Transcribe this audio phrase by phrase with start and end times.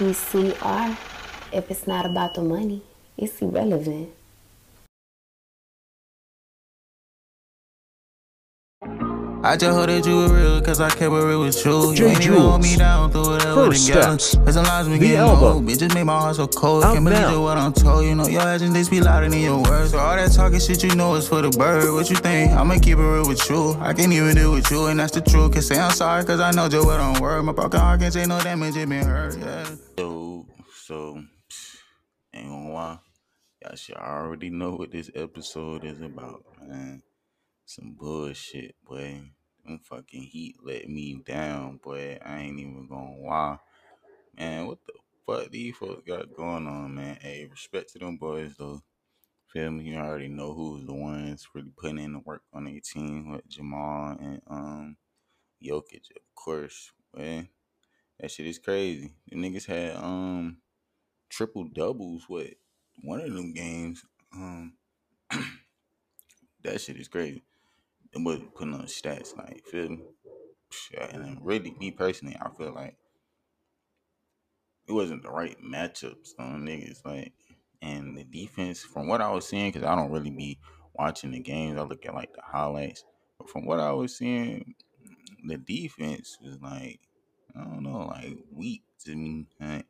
[0.00, 0.96] PCR.
[1.52, 2.80] If it's not about the money,
[3.18, 4.08] it's irrelevant.
[9.42, 11.92] I just hope that you were real, cause I kept it real with you.
[11.94, 14.18] You ain't even hold me down through whatever First together.
[14.18, 14.44] Steps.
[14.44, 15.40] Cause sometimes we The get album.
[15.42, 15.60] low.
[15.62, 16.84] Bitches make my heart so cold.
[16.84, 17.42] Out Can't believe now.
[17.42, 18.04] what I'm told.
[18.04, 19.92] You know, your actions, they speak louder than your words.
[19.92, 21.90] So all that talking shit you know is for the bird.
[21.94, 22.52] What you think?
[22.52, 23.72] I'ma keep it real with you.
[23.80, 25.52] I can't even deal with you, and that's the truth.
[25.54, 27.42] Can say I'm sorry, cause I know just what I'm worth.
[27.42, 29.64] My broken heart can't say no damage, it been hurt, yeah.
[29.96, 30.46] So,
[30.84, 31.22] so,
[32.34, 32.98] ain't gonna lie.
[33.62, 37.02] Y'all should already know what this episode is about, man.
[37.70, 39.22] Some bullshit, boy.
[39.64, 42.18] Them fucking heat let me down, boy.
[42.20, 43.58] I ain't even gonna lie.
[44.36, 44.92] Man, what the
[45.24, 47.18] fuck these folks got going on, man?
[47.20, 48.82] Hey, respect to them boys, though.
[49.52, 49.84] Feel me?
[49.84, 53.46] You already know who's the ones really putting in the work on their team with
[53.46, 54.96] Jamal and um
[55.62, 56.90] Jokic, of course.
[57.16, 57.50] Man,
[58.18, 59.14] that shit is crazy.
[59.28, 60.56] The niggas had um
[61.28, 62.54] triple doubles with
[63.04, 64.04] one of them games.
[64.34, 64.72] Um,
[66.64, 67.44] that shit is crazy.
[68.12, 70.02] Them boys putting on stats, like feel me?
[70.98, 72.96] And then really, me personally, I feel like
[74.86, 77.04] it wasn't the right matchups on niggas.
[77.04, 77.32] Like,
[77.82, 80.58] and the defense, from what I was seeing, because I don't really be
[80.94, 83.04] watching the games, I look at like the highlights.
[83.38, 84.74] But from what I was seeing,
[85.44, 87.00] the defense was like,
[87.56, 89.46] I don't know, like weak to me.
[89.60, 89.86] Like,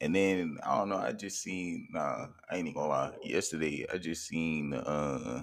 [0.00, 3.12] and then I don't know, I just seen nah, I ain't even gonna lie.
[3.22, 5.42] Yesterday I just seen uh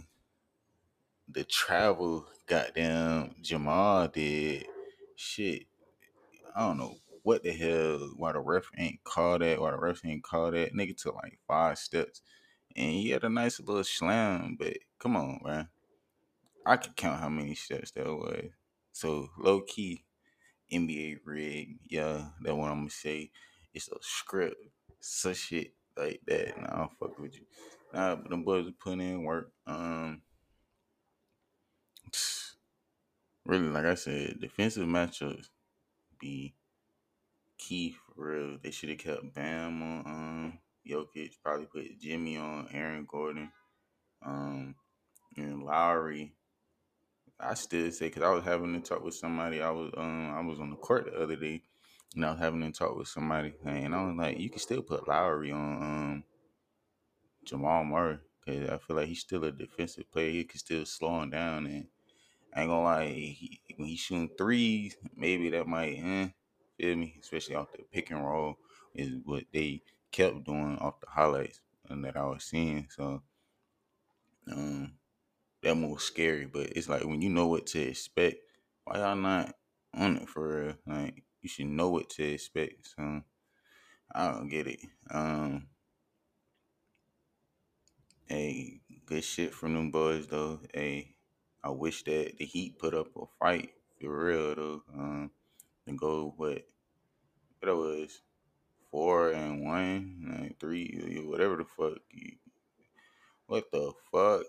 [1.29, 4.65] the travel goddamn Jamal did
[5.15, 5.65] shit.
[6.55, 10.05] I don't know what the hell why the ref ain't called that, why the ref
[10.05, 10.73] ain't called that.
[10.73, 12.21] Nigga took like five steps.
[12.75, 15.69] And he had a nice little slam, but come on, man.
[16.65, 18.49] I could count how many steps that was.
[18.91, 20.03] So low key,
[20.71, 23.31] NBA rig, yeah, that what I'm gonna say.
[23.73, 24.57] It's a script,
[24.99, 26.59] such shit like that.
[26.59, 27.45] Nah, I don't fuck with you.
[27.93, 29.51] Nah, but them boys are putting in work.
[29.67, 30.21] Um,
[33.45, 35.47] really, like I said, defensive matchups
[36.19, 36.55] be
[37.57, 38.57] key for real.
[38.61, 43.51] They should have kept Bam on um Jokic, probably put Jimmy on Aaron Gordon,
[44.25, 44.75] um,
[45.37, 46.33] and Lowry.
[47.39, 49.61] I still say because I was having to talk with somebody.
[49.61, 51.63] I was um I was on the court the other day,
[52.15, 54.81] and I was having to talk with somebody, and I was like, you can still
[54.81, 56.23] put Lowry on um
[57.45, 60.31] Jamal Murray because I feel like he's still a defensive player.
[60.31, 61.87] He can still slow him down, and
[62.55, 66.29] I ain't gonna lie, he, when he's shooting threes, maybe that might eh,
[66.77, 68.57] feel me, especially off the pick and roll
[68.93, 69.81] is what they
[70.11, 71.59] kept doing off the highlights
[71.89, 72.87] and that I was seeing.
[72.89, 73.23] So
[74.51, 74.93] um
[75.63, 78.37] that was scary, but it's like when you know what to expect,
[78.83, 79.55] why y'all not
[79.95, 80.75] on it for real?
[80.85, 82.89] Like you should know what to expect.
[82.95, 83.21] So
[84.13, 84.79] I don't get it.
[85.09, 85.67] Um
[88.27, 90.59] hey, good shit from them boys though.
[90.73, 91.12] Hey,
[91.63, 94.81] I wish that the Heat put up a fight for real though.
[94.93, 95.31] Um
[95.87, 96.65] and go what
[97.59, 98.21] what it was
[98.91, 101.97] four and one, like three, whatever the fuck.
[103.47, 104.43] What the fuck?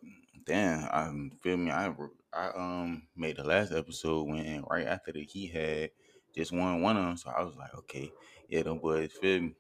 [0.47, 1.11] Damn, I
[1.43, 1.71] feel me.
[1.71, 1.93] I
[2.33, 5.91] I um made the last episode when right after the he had
[6.35, 8.11] just won one of them, so I was like, okay,
[8.49, 9.55] yeah, them boys feel me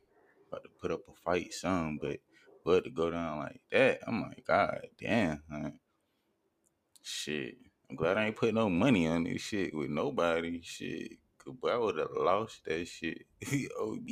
[0.49, 2.19] about to put up a fight, some, but
[2.65, 5.75] but to go down like that, I'm like, god damn, like,
[7.25, 7.57] shit.
[7.89, 10.61] I'm glad I ain't put no money on this shit with nobody.
[10.63, 13.23] Shit, cause boy, I would have lost that shit.
[13.81, 14.09] OD,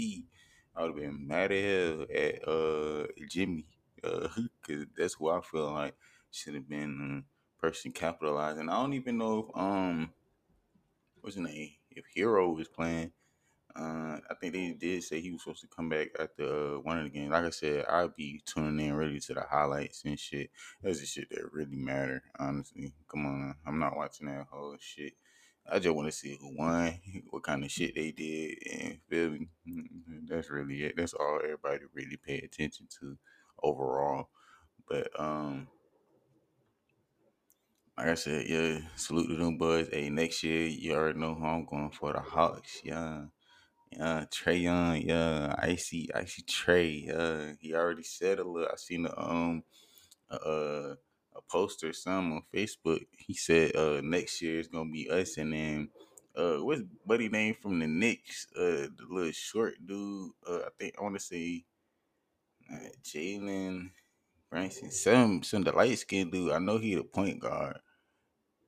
[0.74, 3.66] I would have been mad as hell at uh Jimmy,
[4.02, 4.28] uh,
[4.66, 5.94] cause that's who I feel like
[6.30, 8.68] should have been the person capitalizing.
[8.68, 10.10] I don't even know if um,
[11.20, 11.70] what's his name?
[11.90, 13.12] If Herro was playing.
[13.74, 16.98] Uh, I think they did say he was supposed to come back after uh, one
[16.98, 17.30] of the games.
[17.30, 20.50] Like I said, I'll be tuning in really to the highlights and shit.
[20.82, 22.92] That's the shit that really matter, honestly.
[23.10, 25.14] Come on, I'm not watching that whole shit.
[25.70, 26.98] I just want to see who won,
[27.30, 29.48] what kind of shit they did, and feel me.
[30.28, 30.94] That's really it.
[30.96, 33.16] That's all everybody really pay attention to
[33.62, 34.28] overall.
[34.88, 35.68] But um,
[37.96, 39.88] like I said, yeah, salute to them boys.
[39.92, 42.80] Hey, next year you already know who I'm going for the Hawks.
[42.84, 43.26] Yeah.
[43.96, 47.10] Yeah, Trae Young, yeah, icy, icy Trae.
[47.14, 48.68] Uh, he already said a little.
[48.72, 49.64] I seen a um
[50.30, 50.94] uh,
[51.34, 53.06] a poster or something on Facebook.
[53.18, 55.90] He said uh next year is gonna be us and then
[56.36, 58.46] uh what's buddy name from the Knicks?
[58.56, 60.32] Uh, the little short dude.
[60.48, 61.64] Uh, I think I want to say
[62.72, 63.90] uh, Jalen
[64.50, 64.90] Brunson.
[64.90, 66.52] Some some the light skinned dude.
[66.52, 67.80] I know he the point guard.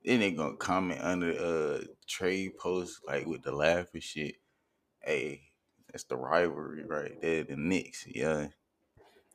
[0.05, 4.35] Then they gonna comment under uh Trae post like with the laugh and shit.
[5.05, 5.41] Hey,
[5.91, 7.43] That's the rivalry right there.
[7.43, 8.47] The Knicks, yeah.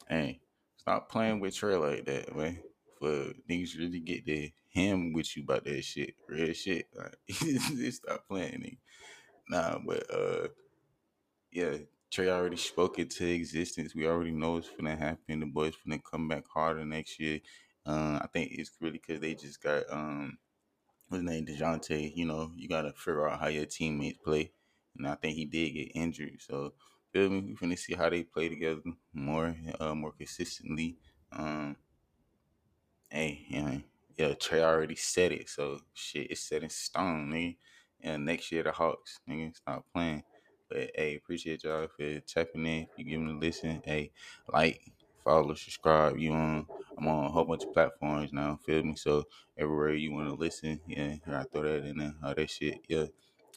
[0.09, 0.41] Hey,
[0.77, 2.59] stop playing with Trae like that, man.
[2.99, 6.87] For niggas really get the him with you about that shit, real shit.
[6.95, 7.15] Like,
[7.93, 8.79] stop playing, nigga.
[9.49, 10.49] Nah, but uh,
[11.53, 11.77] yeah,
[12.13, 13.95] Trae already spoke it to existence.
[13.95, 15.41] We already know it's gonna happen.
[15.41, 17.41] The boys gonna come back harder next year.
[17.87, 20.39] Uh, I think it's really because they just got um
[21.11, 24.53] his name Dejounte, you know, you gotta figure out how your teammates play.
[24.97, 26.41] And I think he did get injured.
[26.41, 26.75] So
[27.13, 28.81] feel me, we finna see how they play together
[29.15, 30.97] more, uh, more consistently.
[31.33, 31.77] Um
[33.11, 33.81] hey, you know,
[34.17, 37.57] yeah, Trae already said it, so shit, it's set in stone, nigga.
[38.03, 40.23] And next year the Hawks, nigga, stop playing.
[40.69, 43.83] But hey, appreciate y'all for tapping in, for giving a listen.
[43.85, 44.13] Hey,
[44.53, 44.81] like,
[45.25, 46.19] follow, subscribe.
[46.19, 46.67] You on
[46.99, 48.95] I'm on a whole bunch of platforms now, feel me?
[48.97, 49.25] So
[49.59, 53.07] everywhere you want to listen, yeah, I throw that in there, all that shit, yeah.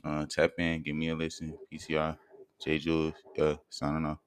[0.04, 1.58] Uh, tap in, give me a listen.
[1.70, 2.18] PCR,
[2.62, 4.20] Jay Juls, yeah, signing off.